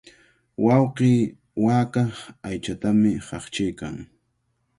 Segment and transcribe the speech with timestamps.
[0.65, 1.19] Wawqii
[1.65, 2.01] waaka
[2.49, 3.95] aychatami haqchiykan.